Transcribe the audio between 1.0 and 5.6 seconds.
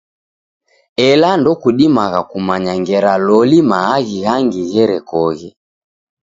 Ela ndokudimagha kumanya ngera loli maaghi ghangi gherekoghe.